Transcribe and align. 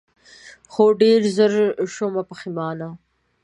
خو 0.71 0.83
ډېر 1.01 1.21
زر 1.37 1.53
شومه 1.93 2.21
پښېمانه 2.29 2.89